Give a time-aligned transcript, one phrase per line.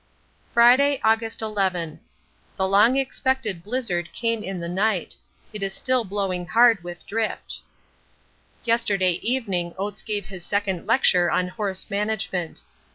[0.51, 1.99] Friday, August 11.
[2.55, 5.15] The long expected blizzard came in the night;
[5.53, 7.61] it is still blowing hard with drift.
[8.63, 12.63] Yesterday evening Oates gave his second lecture on 'Horse management.'